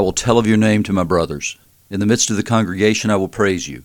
[0.00, 1.58] I will tell of your name to my brothers.
[1.90, 3.82] In the midst of the congregation I will praise you.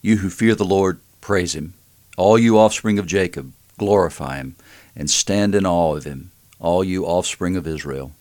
[0.00, 1.74] You who fear the Lord, praise him.
[2.16, 4.56] All you offspring of Jacob, glorify him,
[4.96, 8.12] and stand in awe of him, all you offspring of Israel.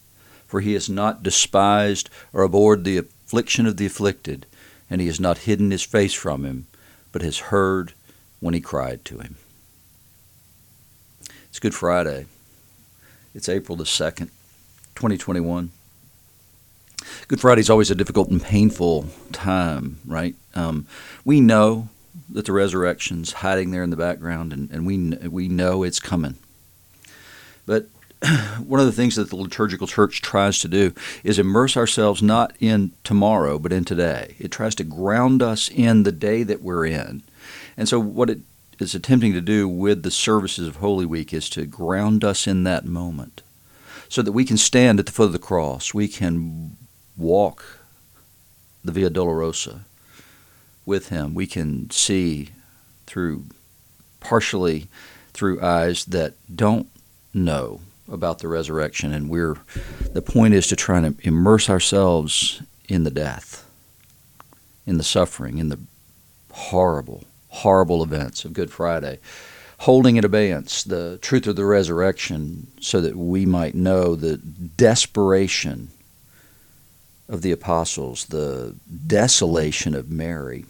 [0.45, 4.45] For he has not despised or abhorred the affliction of the afflicted,
[4.89, 6.67] and he has not hidden his face from him,
[7.13, 7.93] but has heard
[8.41, 9.37] when he cried to him.
[11.47, 12.25] It's Good Friday.
[13.33, 14.27] It's April the 2nd,
[14.95, 15.71] 2021.
[17.27, 20.35] Good Friday is always a difficult and painful time, right?
[20.55, 20.87] Um,
[21.23, 21.89] we know
[22.29, 26.35] that the resurrection's hiding there in the background, and, and we we know it's coming.
[27.65, 27.87] But
[28.65, 30.93] one of the things that the liturgical church tries to do
[31.23, 34.35] is immerse ourselves not in tomorrow, but in today.
[34.39, 37.23] It tries to ground us in the day that we're in.
[37.77, 38.39] And so, what it
[38.79, 42.63] is attempting to do with the services of Holy Week is to ground us in
[42.63, 43.41] that moment
[44.09, 45.93] so that we can stand at the foot of the cross.
[45.93, 46.77] We can
[47.17, 47.79] walk
[48.83, 49.81] the Via Dolorosa
[50.85, 51.33] with Him.
[51.33, 52.49] We can see
[53.05, 53.45] through,
[54.19, 54.87] partially
[55.33, 56.87] through eyes that don't
[57.33, 59.13] know about the resurrection.
[59.13, 59.57] And we're,
[60.11, 63.69] the point is to try to immerse ourselves in the death,
[64.85, 65.79] in the suffering, in the
[66.51, 69.19] horrible, horrible events of Good Friday
[69.81, 75.89] holding in abeyance the truth of the resurrection so that we might know the desperation
[77.31, 78.75] of the apostles, the
[79.07, 80.65] desolation of Mary.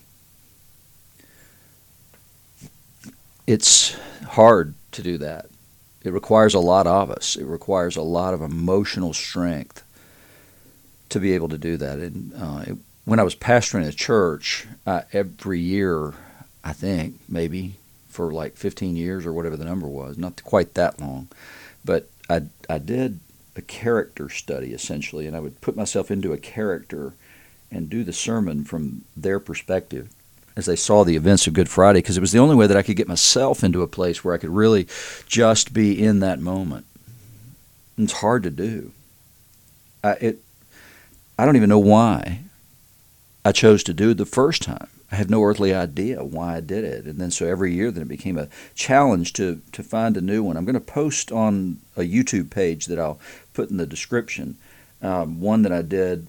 [3.47, 5.47] It's hard to do that.
[6.03, 7.35] It requires a lot of us.
[7.35, 9.83] It requires a lot of emotional strength
[11.09, 11.97] to be able to do that.
[11.97, 16.13] And uh, it, when I was pastoring a church, every year,
[16.63, 17.75] I think maybe
[18.07, 21.27] for like 15 years or whatever the number was, not quite that long,
[21.83, 23.19] but I I did
[23.55, 27.13] a character study essentially, and I would put myself into a character
[27.71, 30.09] and do the sermon from their perspective
[30.55, 32.77] as they saw the events of Good Friday because it was the only way that
[32.77, 34.87] I could get myself into a place where I could really
[35.25, 36.85] just be in that moment.
[37.97, 38.91] And it's hard to do.
[40.03, 40.39] I, it,
[41.37, 42.41] I don't even know why
[43.45, 44.87] I chose to do it the first time.
[45.11, 47.05] I have no earthly idea why I did it.
[47.05, 50.41] And then so every year then it became a challenge to, to find a new
[50.41, 50.55] one.
[50.55, 53.19] I'm going to post on a YouTube page that I'll
[53.53, 54.57] put in the description
[55.01, 56.27] um, one that I did,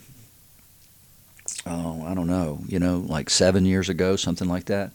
[1.66, 4.92] oh, I don't know, you know, like seven years ago, something like that.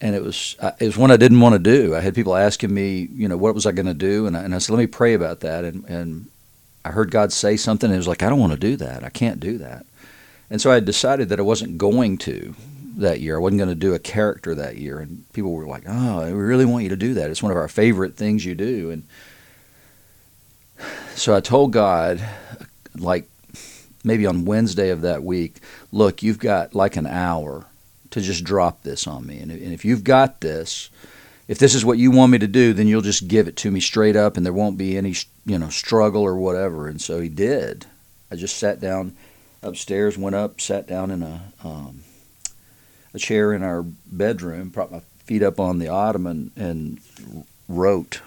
[0.00, 1.94] And it was it was one I didn't want to do.
[1.94, 4.42] I had people asking me, you know, what was I going to do, and I,
[4.42, 5.64] and I said, let me pray about that.
[5.64, 6.26] And and
[6.84, 9.02] I heard God say something, and it was like, I don't want to do that.
[9.04, 9.86] I can't do that.
[10.50, 12.54] And so I decided that I wasn't going to
[12.98, 13.36] that year.
[13.36, 16.32] I wasn't going to do a character that year, and people were like, "Oh, we
[16.32, 17.30] really want you to do that.
[17.30, 19.04] It's one of our favorite things you do." And
[21.16, 22.20] so I told God,
[22.96, 23.28] like
[24.04, 25.56] maybe on Wednesday of that week,
[25.90, 27.66] "Look, you've got like an hour
[28.10, 30.90] to just drop this on me, and if you've got this."
[31.48, 33.70] If this is what you want me to do, then you'll just give it to
[33.70, 36.88] me straight up, and there won't be any, you know, struggle or whatever.
[36.88, 37.86] And so he did.
[38.32, 39.14] I just sat down
[39.62, 42.02] upstairs, went up, sat down in a um,
[43.14, 47.00] a chair in our bedroom, propped my feet up on the ottoman, and
[47.68, 48.20] wrote.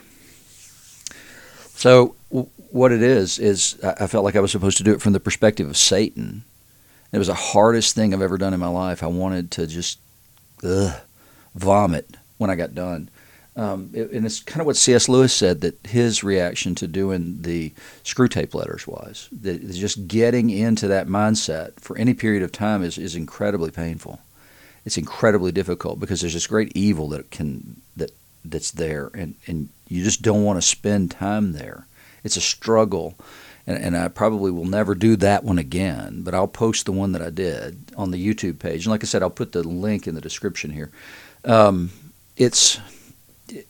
[1.75, 5.13] So what it is is I felt like I was supposed to do it from
[5.13, 6.43] the perspective of Satan.
[7.11, 9.01] It was the hardest thing I've ever done in my life.
[9.01, 9.99] I wanted to just
[10.63, 11.01] ugh,
[11.55, 13.09] vomit when I got done.
[13.55, 15.09] Um, and it's kind of what C.S.
[15.09, 17.73] Lewis said that his reaction to doing the
[18.03, 22.97] Screwtape letters was that just getting into that mindset for any period of time is,
[22.97, 24.19] is incredibly painful
[24.85, 28.11] it's incredibly difficult because there's this great evil that can that
[28.43, 31.85] that's there, and and you just don't want to spend time there.
[32.23, 33.15] It's a struggle,
[33.65, 36.21] and, and I probably will never do that one again.
[36.23, 39.07] But I'll post the one that I did on the YouTube page, and like I
[39.07, 40.91] said, I'll put the link in the description here.
[41.45, 41.91] Um,
[42.37, 42.79] it's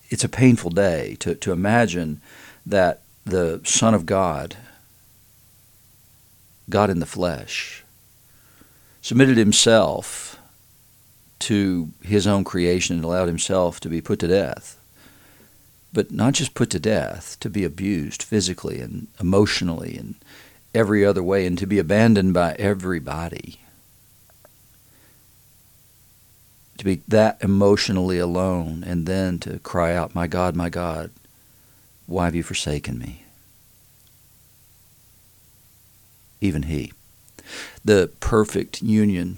[0.10, 2.22] it's a painful day to to imagine
[2.66, 4.58] that the Son of God,
[6.70, 7.84] God in the flesh,
[9.01, 10.38] submitted himself
[11.40, 14.79] to his own creation and allowed himself to be put to death.
[15.91, 20.15] But not just put to death, to be abused physically and emotionally and
[20.74, 23.59] every other way, and to be abandoned by everybody.
[26.77, 31.12] To be that emotionally alone, and then to cry out, My God, my God,
[32.06, 33.24] why have you forsaken me?
[36.41, 36.94] Even he.
[37.83, 39.38] The perfect union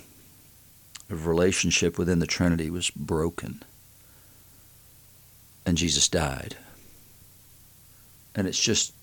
[1.10, 3.64] of relationship within the Trinity was broken.
[5.66, 6.56] And Jesus died.
[8.36, 8.94] And it's just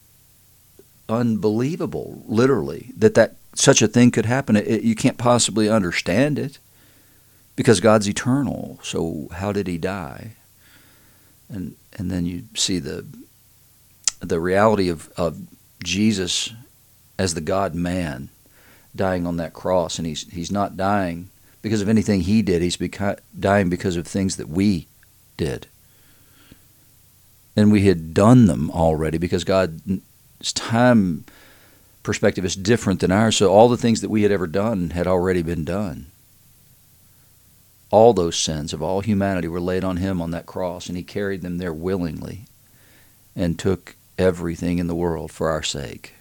[1.09, 4.57] unbelievable, literally, that, that such a thing could happen.
[4.57, 6.59] It, you can't possibly understand it
[7.57, 8.79] because God's eternal.
[8.83, 10.33] So how did he die?
[11.49, 13.05] And and then you see the
[14.21, 15.41] the reality of, of
[15.83, 16.53] Jesus
[17.19, 18.29] as the God man
[18.95, 21.31] dying on that cross and he's he's not dying
[21.63, 22.63] because of anything he did.
[22.63, 24.87] He's beca- dying because of things that we
[25.37, 25.67] did.
[27.59, 29.83] And we had done them already because God's
[30.55, 31.25] time
[32.05, 33.37] perspective is different than ours.
[33.37, 36.07] So all the things that we had ever done had already been done.
[37.91, 41.03] All those sins of all humanity were laid on him on that cross, and he
[41.03, 42.43] carried them there willingly
[43.35, 46.15] and took everything in the world for our sake.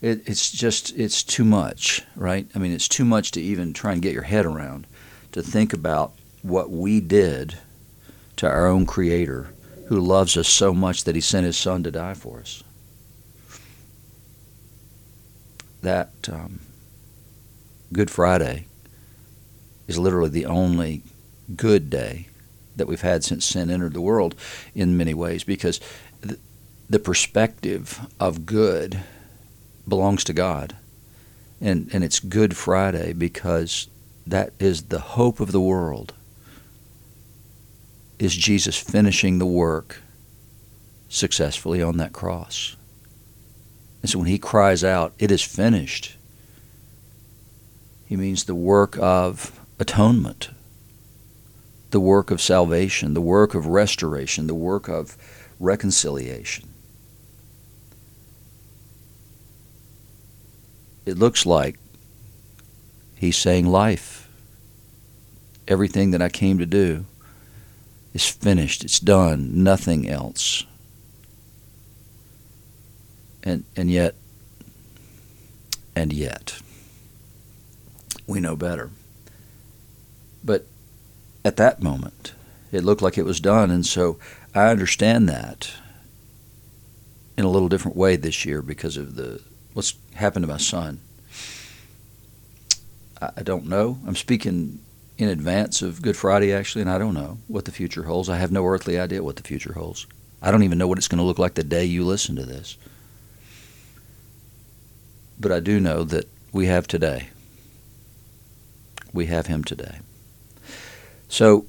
[0.00, 2.46] It, it's just, it's too much, right?
[2.54, 4.86] I mean, it's too much to even try and get your head around
[5.32, 7.58] to think about what we did
[8.36, 9.52] to our own Creator
[9.86, 12.62] who loves us so much that He sent His Son to die for us.
[15.82, 16.60] That um,
[17.92, 18.66] Good Friday
[19.86, 21.02] is literally the only
[21.56, 22.28] good day
[22.76, 24.34] that we've had since sin entered the world
[24.74, 25.80] in many ways because
[26.88, 29.00] the perspective of good
[29.88, 30.76] belongs to God.
[31.60, 33.88] And, and it's Good Friday because
[34.26, 36.12] that is the hope of the world
[38.22, 40.00] is Jesus finishing the work
[41.08, 42.76] successfully on that cross.
[44.00, 46.16] And so when he cries out, it is finished,
[48.06, 50.50] he means the work of atonement,
[51.90, 55.16] the work of salvation, the work of restoration, the work of
[55.58, 56.68] reconciliation.
[61.04, 61.76] It looks like
[63.16, 64.28] he's saying life.
[65.66, 67.06] Everything that I came to do
[68.14, 68.84] is finished.
[68.84, 69.62] It's done.
[69.62, 70.64] Nothing else.
[73.42, 74.14] And and yet
[75.96, 76.60] and yet
[78.26, 78.90] we know better.
[80.44, 80.66] But
[81.44, 82.34] at that moment,
[82.70, 84.18] it looked like it was done, and so
[84.54, 85.72] I understand that
[87.36, 89.40] in a little different way this year because of the
[89.72, 91.00] what's happened to my son.
[93.20, 93.98] I, I don't know.
[94.06, 94.80] I'm speaking
[95.22, 98.28] in advance of Good Friday, actually, and I don't know what the future holds.
[98.28, 100.06] I have no earthly idea what the future holds.
[100.42, 102.44] I don't even know what it's going to look like the day you listen to
[102.44, 102.76] this.
[105.38, 107.28] But I do know that we have today.
[109.12, 110.00] We have Him today.
[111.28, 111.66] So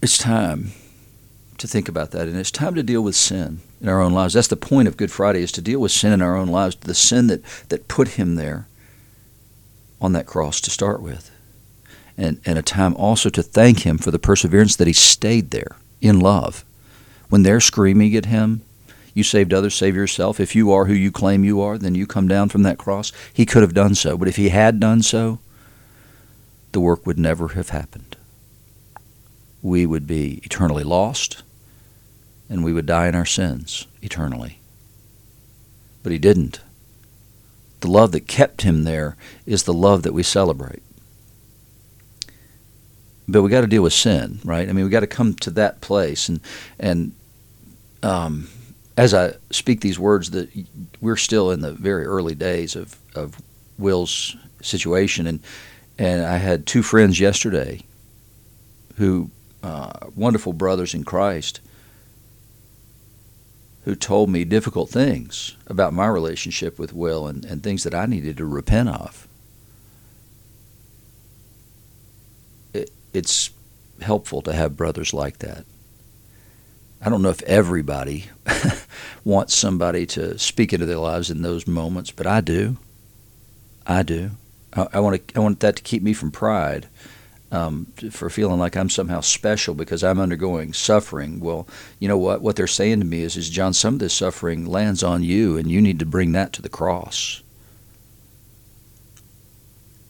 [0.00, 0.72] it's time
[1.58, 4.34] to think about that, and it's time to deal with sin in our own lives.
[4.34, 6.76] That's the point of Good Friday: is to deal with sin in our own lives,
[6.76, 8.66] the sin that that put Him there
[10.00, 11.30] on that cross to start with
[12.16, 15.76] and, and a time also to thank him for the perseverance that he stayed there
[16.00, 16.64] in love.
[17.28, 18.62] When they're screaming at him,
[19.14, 20.40] you saved others, save yourself.
[20.40, 23.12] If you are who you claim you are, then you come down from that cross.
[23.32, 24.16] He could have done so.
[24.16, 25.38] But if he had done so,
[26.72, 28.16] the work would never have happened.
[29.62, 31.42] We would be eternally lost,
[32.50, 34.58] and we would die in our sins eternally.
[36.02, 36.60] But he didn't.
[37.80, 39.16] The love that kept him there
[39.46, 40.82] is the love that we celebrate
[43.26, 44.68] but we got to deal with sin, right?
[44.68, 46.40] I mean, we got to come to that place, and
[46.78, 47.12] and
[48.02, 48.48] um,
[48.96, 50.50] as I speak these words, that
[51.00, 53.40] we're still in the very early days of of
[53.78, 55.40] Will's situation, and
[55.98, 57.80] and I had two friends yesterday,
[58.96, 59.30] who
[59.62, 61.60] uh, wonderful brothers in Christ,
[63.84, 68.06] who told me difficult things about my relationship with Will and, and things that I
[68.06, 69.26] needed to repent of.
[73.14, 73.50] It's
[74.02, 75.64] helpful to have brothers like that.
[77.00, 78.26] I don't know if everybody
[79.24, 82.76] wants somebody to speak into their lives in those moments, but I do.
[83.86, 84.32] I do.
[84.72, 85.36] I, I want to.
[85.36, 86.88] I want that to keep me from pride,
[87.52, 91.40] um, for feeling like I'm somehow special because I'm undergoing suffering.
[91.40, 91.68] Well,
[91.98, 92.40] you know what?
[92.40, 95.58] What they're saying to me is, is John, some of this suffering lands on you,
[95.58, 97.42] and you need to bring that to the cross.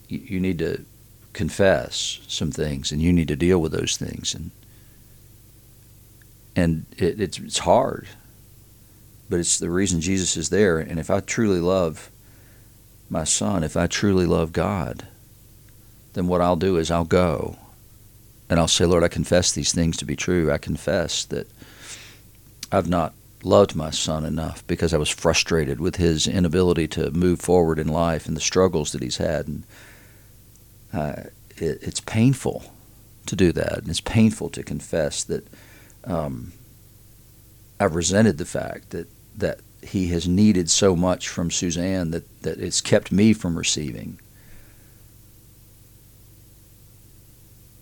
[0.08, 0.84] You, you need to
[1.34, 4.34] confess some things, and you need to deal with those things.
[4.34, 4.50] And
[6.56, 8.08] and it, it's it's hard,
[9.28, 10.78] but it's the reason Jesus is there.
[10.78, 12.10] And if I truly love
[13.10, 15.06] my son, if I truly love God,
[16.14, 17.58] then what I'll do is I'll go
[18.48, 20.50] and I'll say, Lord, I confess these things to be true.
[20.50, 21.48] I confess that
[22.70, 27.40] I've not loved my son enough because I was frustrated with his inability to move
[27.40, 29.48] forward in life and the struggles that he's had.
[29.48, 29.64] And
[30.94, 31.24] uh,
[31.56, 32.64] it, it's painful
[33.26, 35.46] to do that, and it's painful to confess that
[36.04, 36.52] um,
[37.80, 42.58] I've resented the fact that that he has needed so much from Suzanne that, that
[42.58, 44.18] it's kept me from receiving.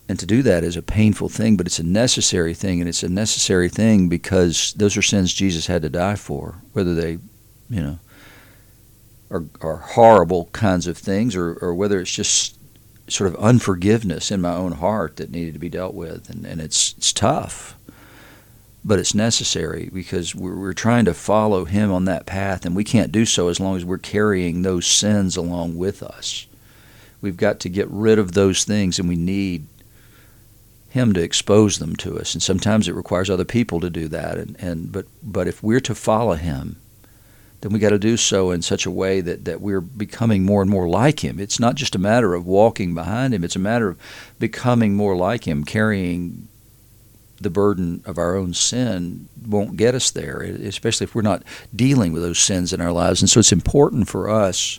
[0.08, 3.02] And to do that is a painful thing, but it's a necessary thing, and it's
[3.02, 7.12] a necessary thing because those are sins Jesus had to die for, whether they,
[7.70, 7.98] you know,
[9.30, 12.58] are, are horrible kinds of things or, or whether it's just
[13.12, 16.28] sort of unforgiveness in my own heart that needed to be dealt with.
[16.30, 17.76] And, and it's, it's tough
[18.84, 22.84] but it's necessary because we're, we're, trying to follow him on that path, and we
[22.84, 26.46] can't do so as long as we're carrying those sins along with us.
[27.20, 29.66] We've got to get rid of those things, and we need
[30.88, 32.34] him to expose them to us.
[32.34, 34.36] And sometimes it requires other people to do that.
[34.36, 36.76] And, and but but if we're to follow him,
[37.62, 40.62] then we got to do so in such a way that, that we're becoming more
[40.62, 41.38] and more like him.
[41.38, 43.98] It's not just a matter of walking behind him, it's a matter of
[44.38, 46.48] becoming more like him, carrying
[47.40, 51.42] the burden of our own sin won't get us there, especially if we're not
[51.74, 53.20] dealing with those sins in our lives.
[53.20, 54.78] And so it's important for us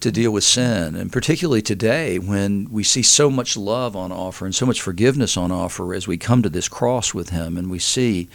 [0.00, 4.46] to deal with sin, and particularly today when we see so much love on offer
[4.46, 7.70] and so much forgiveness on offer as we come to this cross with Him, and
[7.70, 8.28] we see.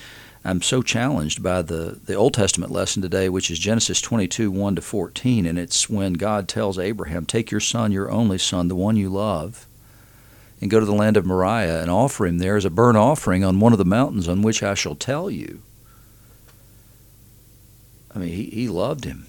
[0.48, 4.76] I'm so challenged by the, the Old Testament lesson today, which is Genesis 22, 1
[4.76, 5.44] to 14.
[5.48, 9.10] And it's when God tells Abraham, Take your son, your only son, the one you
[9.10, 9.66] love,
[10.62, 13.44] and go to the land of Moriah and offer him there as a burnt offering
[13.44, 15.64] on one of the mountains on which I shall tell you.
[18.14, 19.26] I mean, he, he loved him.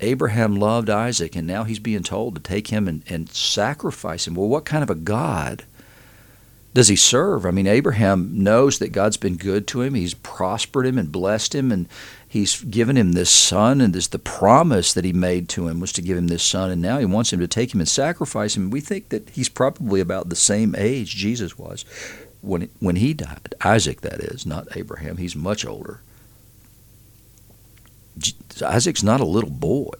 [0.00, 4.34] Abraham loved Isaac, and now he's being told to take him and, and sacrifice him.
[4.34, 5.64] Well, what kind of a God
[6.72, 7.44] does he serve?
[7.44, 9.94] I mean, Abraham knows that God's been good to him.
[9.94, 11.88] He's prospered him and blessed him, and
[12.28, 15.92] he's given him this son, and this the promise that he made to him was
[15.94, 18.56] to give him this son, and now he wants him to take him and sacrifice
[18.56, 18.70] him.
[18.70, 21.84] We think that he's probably about the same age Jesus was
[22.40, 23.54] when when he died.
[23.62, 25.16] Isaac, that is, not Abraham.
[25.16, 26.02] He's much older.
[28.62, 29.90] Isaac's not a little boy.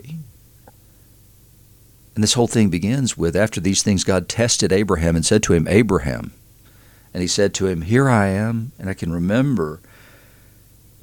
[2.14, 5.54] And this whole thing begins with after these things, God tested Abraham and said to
[5.54, 6.32] him, Abraham.
[7.12, 8.72] And he said to him, Here I am.
[8.78, 9.80] And I can remember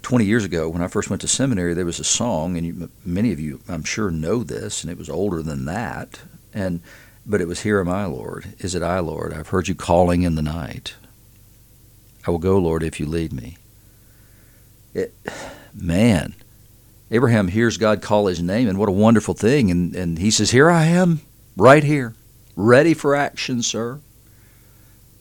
[0.02, 2.90] 20 years ago when I first went to seminary, there was a song, and you,
[3.04, 6.22] many of you, I'm sure, know this, and it was older than that.
[6.54, 6.82] And
[7.26, 8.54] but it was, Here am I, Lord.
[8.60, 9.34] Is it I, Lord?
[9.34, 10.96] I've heard you calling in the night.
[12.26, 13.58] I will go, Lord, if you lead me.
[14.94, 15.14] It,
[15.74, 16.36] man,
[17.12, 19.70] Abraham hears God call his name, and what a wonderful thing.
[19.70, 21.22] And, and he says, Here I am,
[21.58, 22.16] right here,
[22.56, 24.00] ready for action, sir.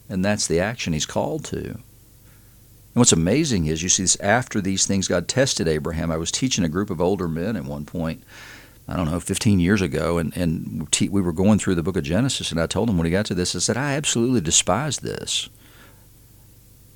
[0.08, 1.80] And that's the action he's called to.
[2.96, 6.10] And what's amazing is you see this after these things God tested Abraham.
[6.10, 8.22] I was teaching a group of older men at one point,
[8.88, 12.04] I don't know, 15 years ago, and, and we were going through the book of
[12.04, 14.98] Genesis, and I told them when he got to this, I said, I absolutely despise
[14.98, 15.48] this.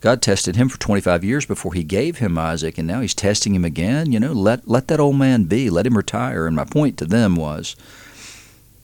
[0.01, 3.55] God tested him for 25 years before he gave him Isaac, and now he's testing
[3.55, 4.13] him again.
[4.13, 6.47] You know, let, let that old man be, let him retire.
[6.47, 7.77] And my point to them was,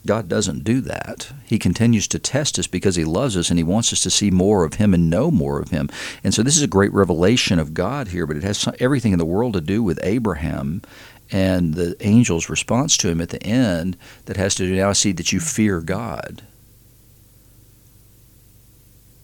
[0.06, 1.32] God doesn't do that.
[1.44, 4.30] He continues to test us because He loves us and He wants us to see
[4.30, 5.88] more of Him and know more of Him.
[6.24, 9.18] And so this is a great revelation of God here, but it has everything in
[9.18, 10.82] the world to do with Abraham
[11.30, 13.96] and the angel's response to him at the end
[14.26, 16.42] that has to do now I see that you fear God.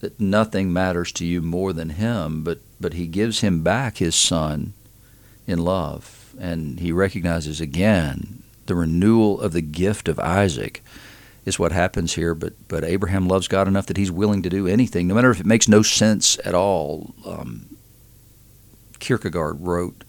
[0.01, 4.17] That nothing matters to you more than Him, but, but He gives him back His
[4.17, 4.73] Son
[5.47, 6.35] in love.
[6.41, 10.83] And He recognizes again the renewal of the gift of Isaac
[11.45, 12.35] is what happens here.
[12.35, 15.41] But but Abraham loves God enough that he's willing to do anything, no matter if
[15.41, 17.15] it makes no sense at all.
[17.27, 17.67] Um,
[18.99, 20.05] Kierkegaard wrote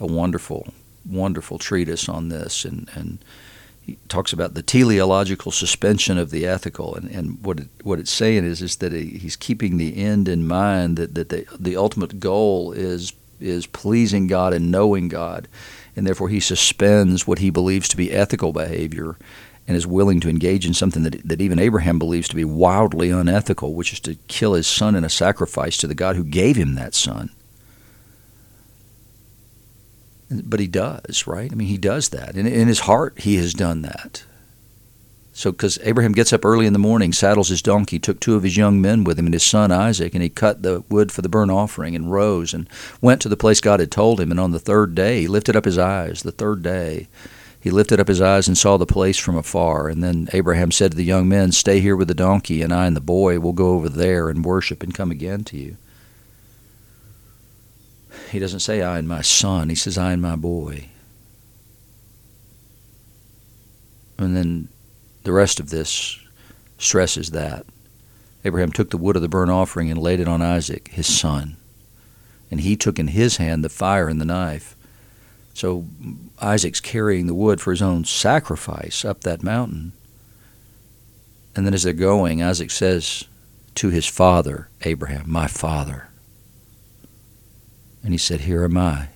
[0.00, 0.72] a wonderful,
[1.04, 3.18] wonderful treatise on this, and and
[3.84, 8.12] he talks about the teleological suspension of the ethical, and, and what it, what it's
[8.12, 12.20] saying is is that he's keeping the end in mind, that that the the ultimate
[12.20, 15.48] goal is is pleasing God and knowing God
[15.96, 19.16] and therefore he suspends what he believes to be ethical behavior
[19.66, 23.10] and is willing to engage in something that, that even Abraham believes to be wildly
[23.10, 26.56] unethical, which is to kill his son in a sacrifice to the God who gave
[26.56, 27.30] him that son.
[30.30, 31.52] But he does, right?
[31.52, 32.36] I mean, he does that.
[32.36, 34.24] In, in his heart, he has done that.
[35.34, 38.42] So, because Abraham gets up early in the morning, saddles his donkey, took two of
[38.42, 41.22] his young men with him and his son Isaac, and he cut the wood for
[41.22, 42.68] the burnt offering and rose and
[43.00, 44.30] went to the place God had told him.
[44.30, 46.22] And on the third day, he lifted up his eyes.
[46.22, 47.08] The third day,
[47.58, 49.88] he lifted up his eyes and saw the place from afar.
[49.88, 52.86] And then Abraham said to the young men, Stay here with the donkey, and I
[52.86, 55.76] and the boy will go over there and worship and come again to you.
[58.30, 59.70] He doesn't say, I and my son.
[59.70, 60.88] He says, I and my boy.
[64.18, 64.68] And then
[65.24, 66.18] the rest of this
[66.78, 67.64] stresses that.
[68.44, 71.56] Abraham took the wood of the burnt offering and laid it on Isaac, his son.
[72.50, 74.76] and he took in his hand the fire and the knife.
[75.54, 75.86] So
[76.38, 79.92] Isaac's carrying the wood for his own sacrifice up that mountain.
[81.56, 83.24] And then as they're going, Isaac says
[83.76, 86.08] to his father, Abraham, My father.
[88.02, 89.08] And he said, Here am I,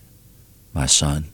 [0.72, 1.26] my son.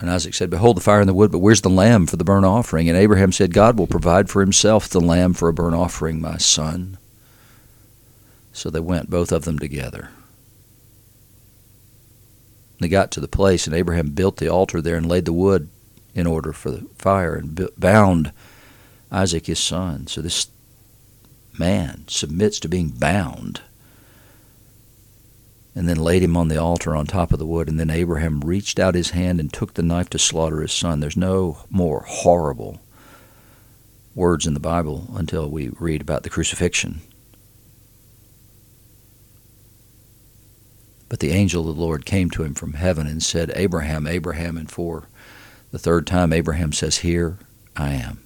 [0.00, 2.24] And Isaac said, Behold the fire and the wood, but where's the lamb for the
[2.24, 2.88] burnt offering?
[2.88, 6.36] And Abraham said, God will provide for himself the lamb for a burnt offering, my
[6.36, 6.98] son.
[8.52, 10.10] So they went, both of them together.
[12.80, 15.68] They got to the place, and Abraham built the altar there and laid the wood
[16.14, 18.32] in order for the fire and bound
[19.10, 20.06] Isaac his son.
[20.06, 20.48] So this
[21.58, 23.60] man submits to being bound
[25.74, 27.68] and then laid him on the altar on top of the wood.
[27.68, 31.00] And then Abraham reached out his hand and took the knife to slaughter his son.
[31.00, 32.80] There's no more horrible
[34.14, 37.00] words in the Bible until we read about the crucifixion.
[41.08, 44.56] But the angel of the Lord came to him from heaven and said, Abraham, Abraham.
[44.56, 45.08] And for
[45.72, 47.38] the third time, Abraham says, Here
[47.76, 48.20] I am.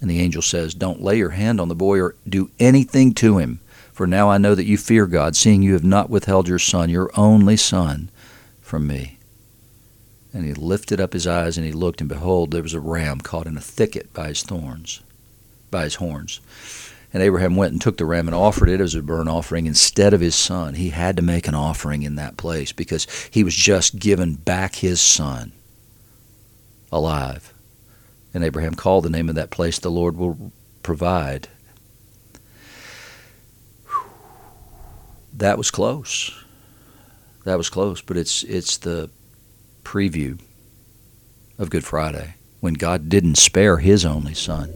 [0.00, 3.38] And the angel says, Don't lay your hand on the boy or do anything to
[3.38, 3.60] him
[3.94, 6.90] for now I know that you fear God, seeing you have not withheld your son,
[6.90, 8.10] your only son,
[8.60, 9.18] from me.
[10.32, 13.20] And he lifted up his eyes and he looked, and behold, there was a ram
[13.20, 15.00] caught in a thicket by his thorns,
[15.70, 16.40] by his horns.
[17.12, 20.12] And Abraham went and took the ram and offered it as a burnt offering instead
[20.12, 20.74] of his son.
[20.74, 24.74] He had to make an offering in that place because he was just given back
[24.74, 25.52] his son
[26.90, 27.54] alive.
[28.34, 30.50] And Abraham called the name of that place, The Lord will
[30.82, 31.46] provide.
[35.34, 36.44] That was close.
[37.44, 39.10] That was close, but it's it's the
[39.82, 40.40] preview
[41.58, 44.72] of Good Friday when God didn't spare his only son,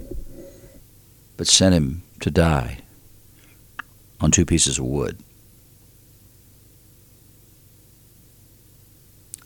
[1.37, 2.79] but sent him to die
[4.21, 5.19] on two pieces of wood.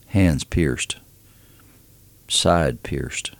[0.07, 0.97] Hands pierced,
[2.29, 3.33] side pierced,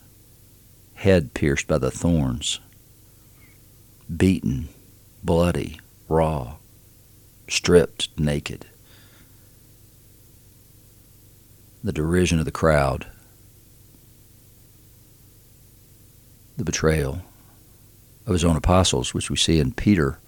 [0.95, 2.61] head pierced by the thorns,
[4.15, 4.69] beaten,
[5.23, 6.57] bloody, raw,
[7.49, 8.67] stripped naked.
[11.85, 13.07] The derision of the crowd,
[16.57, 17.23] the betrayal
[18.27, 20.19] of his own apostles, which we see in Peter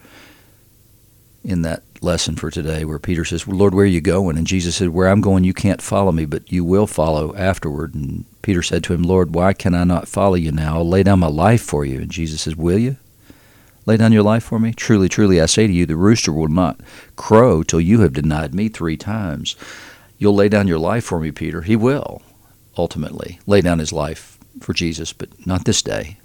[1.44, 4.38] in that lesson for today, where Peter says, well, Lord, where are you going?
[4.38, 7.94] And Jesus said, Where I'm going, you can't follow me, but you will follow afterward.
[7.94, 10.76] And Peter said to him, Lord, why can I not follow you now?
[10.76, 11.98] I'll lay down my life for you.
[11.98, 12.96] And Jesus says, Will you?
[13.86, 14.72] Lay down your life for me?
[14.72, 16.80] Truly, truly, I say to you, the rooster will not
[17.16, 19.56] crow till you have denied me three times.
[20.18, 21.62] You'll lay down your life for me, Peter.
[21.62, 22.22] He will,
[22.76, 26.18] ultimately, lay down his life for Jesus, but not this day.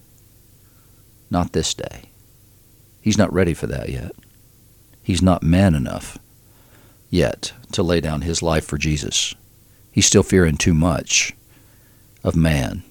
[1.29, 2.09] Not this day.
[3.01, 4.11] He's not ready for that yet.
[5.01, 6.17] He's not man enough
[7.09, 9.33] yet to lay down his life for Jesus.
[9.91, 11.33] He's still fearing too much
[12.23, 12.83] of man.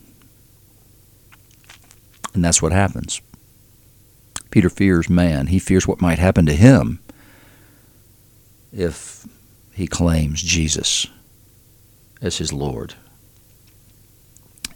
[2.34, 3.20] And that's what happens.
[4.50, 5.48] Peter fears man.
[5.48, 7.00] He fears what might happen to him
[8.72, 9.26] if
[9.72, 11.06] he claims Jesus
[12.20, 12.94] as his Lord.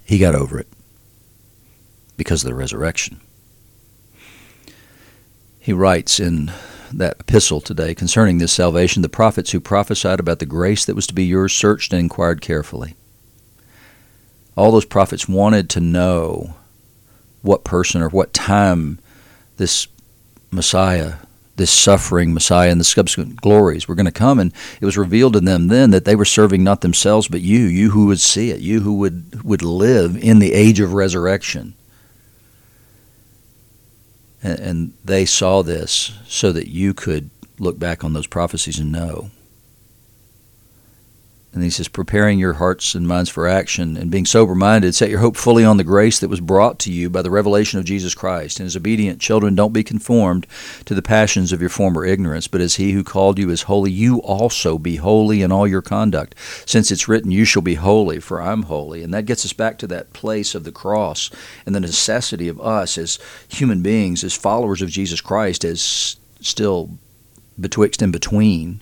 [0.05, 0.69] He got over it
[2.17, 3.21] because of the resurrection.
[5.59, 6.53] He writes in
[6.93, 11.07] that epistle today concerning this salvation the prophets who prophesied about the grace that was
[11.07, 12.95] to be yours searched and inquired carefully.
[14.57, 16.57] All those prophets wanted to know
[17.41, 18.99] what person or what time
[19.63, 19.87] this
[20.51, 21.15] Messiah,
[21.55, 24.41] this suffering Messiah, and the subsequent glories were going to come.
[24.41, 27.61] And it was revealed to them then that they were serving not themselves, but you,
[27.61, 31.75] you who would see it, you who would, would live in the age of resurrection.
[34.43, 38.91] And, and they saw this so that you could look back on those prophecies and
[38.91, 39.31] know
[41.55, 45.11] and he says, preparing your hearts and minds for action and being sober minded, set
[45.11, 47.85] your hope fully on the grace that was brought to you by the revelation of
[47.85, 48.59] Jesus Christ.
[48.59, 50.47] And as obedient children, don't be conformed
[50.87, 53.91] to the passions of your former ignorance, but as he who called you is holy,
[53.91, 56.35] you also be holy in all your conduct.
[56.65, 59.03] Since it's written, You shall be holy, for I'm holy.
[59.03, 61.31] And that gets us back to that place of the cross
[61.67, 66.97] and the necessity of us as human beings, as followers of Jesus Christ, as still
[67.61, 68.81] betwixt and between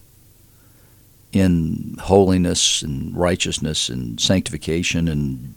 [1.32, 5.54] in holiness and righteousness and sanctification and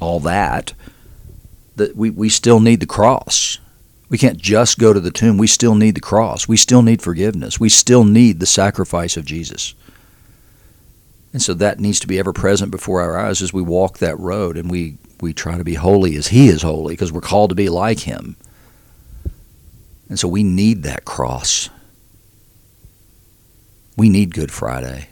[0.00, 0.72] all that,
[1.76, 3.58] that we, we still need the cross.
[4.08, 5.36] We can't just go to the tomb.
[5.36, 6.46] We still need the cross.
[6.46, 7.58] We still need forgiveness.
[7.58, 9.74] We still need the sacrifice of Jesus.
[11.32, 14.18] And so that needs to be ever present before our eyes as we walk that
[14.18, 17.50] road and we, we try to be holy as He is holy because we're called
[17.50, 18.36] to be like Him.
[20.08, 21.68] And so we need that cross.
[23.96, 25.08] We need Good Friday.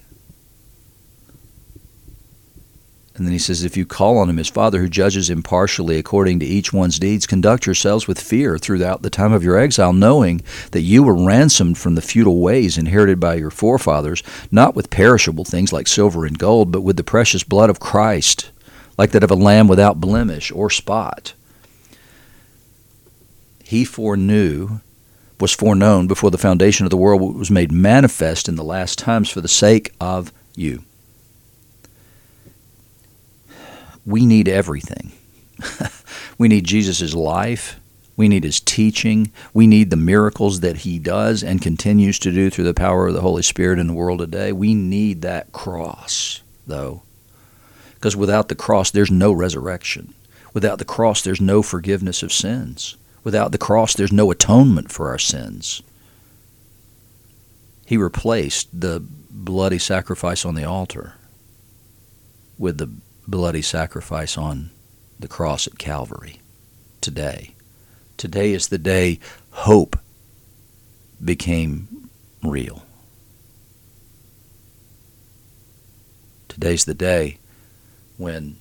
[3.16, 6.40] And then he says, If you call on him as Father who judges impartially according
[6.40, 10.42] to each one's deeds, conduct yourselves with fear throughout the time of your exile, knowing
[10.72, 15.44] that you were ransomed from the futile ways inherited by your forefathers, not with perishable
[15.44, 18.50] things like silver and gold, but with the precious blood of Christ,
[18.98, 21.34] like that of a lamb without blemish or spot.
[23.62, 24.80] He foreknew,
[25.38, 29.30] was foreknown before the foundation of the world, was made manifest in the last times
[29.30, 30.82] for the sake of you
[34.06, 35.12] we need everything.
[36.38, 37.80] we need Jesus' life.
[38.16, 39.32] We need his teaching.
[39.52, 43.14] We need the miracles that he does and continues to do through the power of
[43.14, 44.52] the Holy Spirit in the world today.
[44.52, 47.02] We need that cross, though.
[47.94, 50.14] Because without the cross, there's no resurrection.
[50.52, 52.96] Without the cross, there's no forgiveness of sins.
[53.24, 55.82] Without the cross, there's no atonement for our sins.
[57.86, 61.14] He replaced the bloody sacrifice on the altar
[62.58, 62.90] with the
[63.26, 64.70] bloody sacrifice on
[65.18, 66.40] the cross at Calvary
[67.00, 67.54] today.
[68.16, 69.18] Today is the day
[69.50, 69.98] hope
[71.22, 72.10] became
[72.42, 72.84] real.
[76.48, 77.38] Today's the day
[78.16, 78.56] when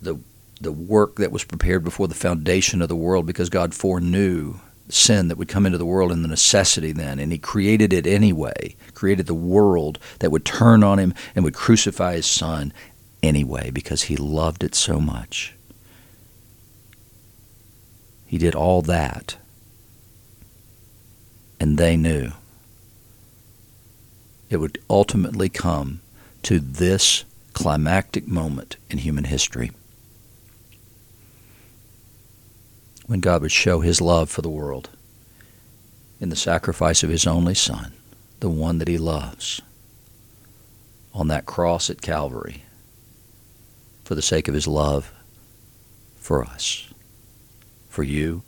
[0.00, 0.18] the
[0.60, 4.54] the work that was prepared before the foundation of the world because God foreknew
[4.88, 8.06] sin that would come into the world and the necessity then and he created it
[8.06, 12.72] anyway created the world that would turn on him and would crucify his son
[13.26, 15.54] anyway because he loved it so much.
[18.26, 19.36] He did all that,
[21.60, 22.32] and they knew
[24.50, 26.00] it would ultimately come
[26.42, 29.70] to this climactic moment in human history
[33.06, 34.90] when God would show his love for the world
[36.20, 37.92] in the sacrifice of his only Son,
[38.40, 39.60] the one that he loves,
[41.12, 42.64] on that cross at Calvary
[44.04, 45.12] for the sake of his love
[46.16, 46.88] for us,
[47.88, 48.42] for you,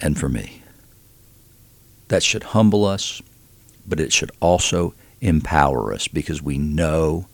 [0.00, 0.62] and for me.
[2.08, 3.22] That should humble us,
[3.86, 7.26] but it should also empower us because we know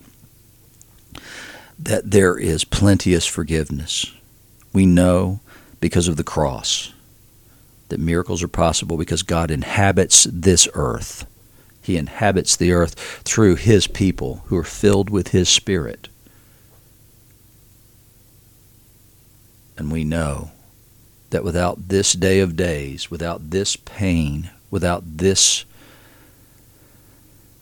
[1.78, 4.12] that there is plenteous forgiveness.
[4.72, 5.40] We know
[5.80, 6.92] because of the cross
[7.88, 11.26] that miracles are possible because God inhabits this earth.
[11.80, 16.08] He inhabits the earth through His people who are filled with His Spirit.
[19.76, 20.50] And we know
[21.30, 25.64] that without this day of days, without this pain, without this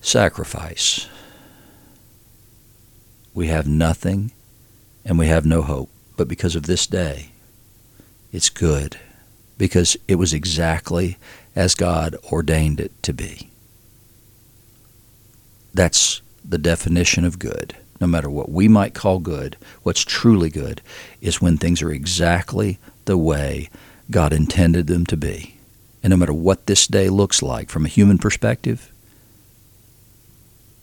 [0.00, 1.08] sacrifice,
[3.32, 4.30] we have nothing
[5.04, 5.90] and we have no hope.
[6.16, 7.30] But because of this day,
[8.32, 8.98] it's good
[9.58, 11.16] because it was exactly
[11.56, 13.50] as God ordained it to be.
[15.72, 20.82] That's the definition of good no matter what we might call good, what's truly good
[21.20, 23.70] is when things are exactly the way
[24.10, 25.56] God intended them to be.
[26.02, 28.90] And no matter what this day looks like from a human perspective,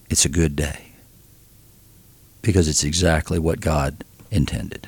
[0.10, 0.94] it's a good day
[2.42, 4.88] because it's exactly what God intended.